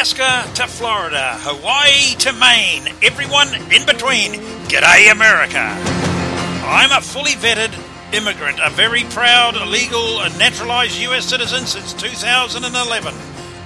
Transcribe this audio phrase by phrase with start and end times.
[0.00, 4.32] Alaska to Florida, Hawaii to Maine, everyone in between.
[4.64, 5.60] G'day, America.
[6.64, 7.68] I'm a fully vetted
[8.14, 13.12] immigrant, a very proud, legal, and naturalized US citizen since 2011.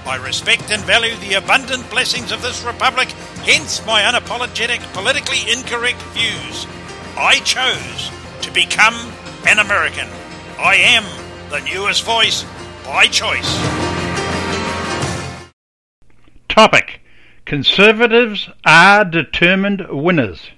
[0.05, 3.07] I respect and value the abundant blessings of this republic,
[3.47, 6.67] hence my unapologetic, politically incorrect views.
[7.15, 8.95] I chose to become
[9.47, 10.09] an American.
[10.59, 11.05] I am
[11.49, 12.43] the newest voice
[12.83, 13.84] by choice.
[16.55, 17.01] Topic
[17.43, 20.51] Conservatives are determined winners.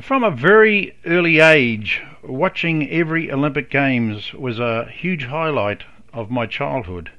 [0.00, 6.46] From a very early age, watching every Olympic Games was a huge highlight of my
[6.46, 7.10] childhood.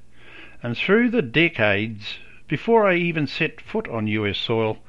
[0.64, 4.80] And through the decades, before I even set foot on US soil,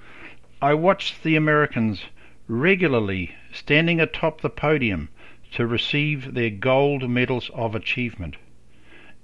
[0.62, 2.06] I watched the Americans
[2.48, 5.10] regularly standing atop the podium
[5.52, 8.36] to receive their gold medals of achievement.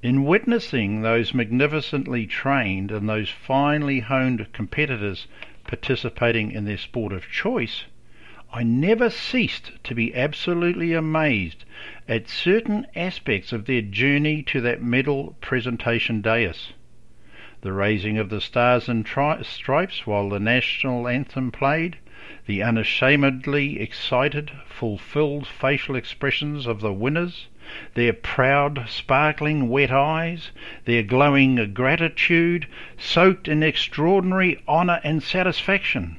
[0.03, 5.27] In witnessing those magnificently trained and those finely honed competitors
[5.67, 7.85] participating in their sport of choice,
[8.51, 11.67] I never ceased to be absolutely amazed
[12.09, 16.73] at certain aspects of their journey to that medal presentation dais.
[17.63, 21.97] The raising of the stars and tri- stripes while the national anthem played,
[22.47, 27.49] the unashamedly excited, fulfilled facial expressions of the winners,
[27.93, 30.53] their proud, sparkling wet eyes,
[30.87, 36.17] their glowing gratitude, soaked in extraordinary honour and satisfaction.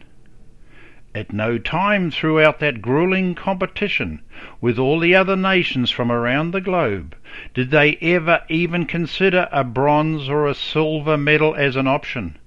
[1.13, 4.21] At no time throughout that grueling competition
[4.61, 7.17] with all the other nations from around the globe
[7.53, 12.37] did they ever even consider a bronze or a silver medal as an option.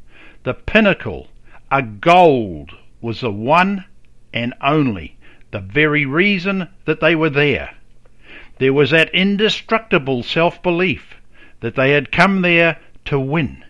[0.44, 1.28] The pinnacle,
[1.70, 3.84] a gold, was the one
[4.32, 5.18] and only,
[5.50, 7.74] the very reason that they were there.
[8.56, 11.16] There was that indestructible self belief
[11.60, 13.62] that they had come there to win.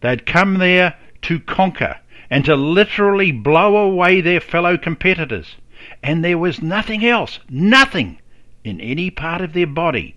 [0.00, 2.00] They had come there to conquer
[2.30, 5.56] and to literally blow away their fellow competitors.
[6.02, 8.18] And there was nothing else, nothing
[8.64, 10.16] in any part of their body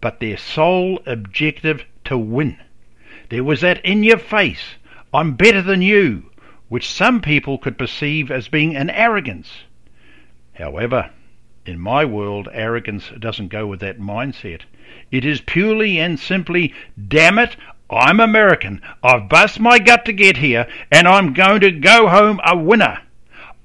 [0.00, 2.58] but their sole objective to win.
[3.28, 4.76] There was that in your face,
[5.12, 6.30] I'm better than you,
[6.68, 9.64] which some people could perceive as being an arrogance.
[10.54, 11.10] However,
[11.66, 14.62] in my world, arrogance doesn't go with that mindset.
[15.10, 16.72] It is purely and simply,
[17.08, 17.56] damn it,
[17.90, 18.80] I'm American.
[19.02, 23.00] I've bust my gut to get here, and I'm going to go home a winner.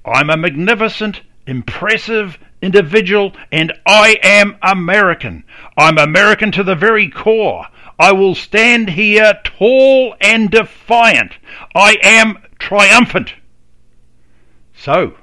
[0.04, 5.44] I'm a magnificent, impressive individual, and I am American.
[5.78, 7.66] I'm American to the very core.
[7.98, 11.32] I will stand here tall and defiant.
[11.74, 13.34] I am triumphant.
[14.74, 15.14] So,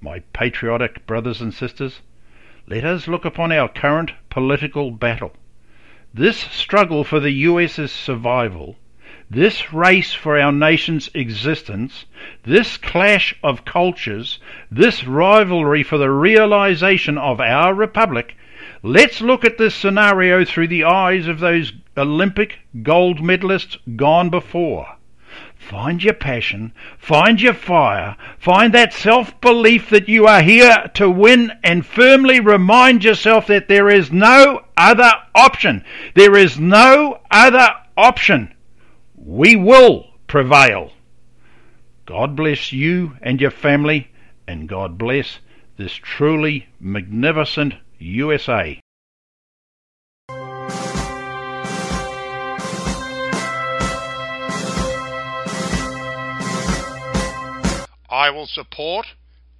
[0.00, 2.00] my patriotic brothers and sisters,
[2.66, 5.32] let us look upon our current political battle.
[6.18, 8.76] This struggle for the US's survival,
[9.30, 12.06] this race for our nation's existence,
[12.42, 14.38] this clash of cultures,
[14.70, 18.34] this rivalry for the realization of our republic,
[18.82, 24.95] let's look at this scenario through the eyes of those Olympic gold medalists gone before.
[25.58, 31.10] Find your passion, find your fire, find that self belief that you are here to
[31.10, 35.84] win, and firmly remind yourself that there is no other option.
[36.14, 38.54] There is no other option.
[39.16, 40.92] We will prevail.
[42.06, 44.12] God bless you and your family,
[44.46, 45.40] and God bless
[45.76, 48.80] this truly magnificent USA.
[58.26, 59.06] I will support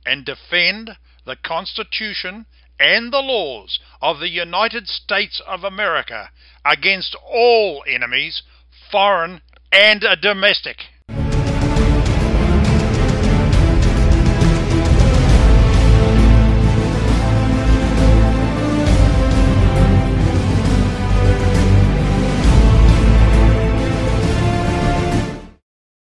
[0.05, 2.47] and defend the Constitution
[2.81, 6.31] and the laws of the United States of America
[6.65, 8.43] against all enemies,
[8.91, 9.41] foreign
[9.71, 10.79] and domestic.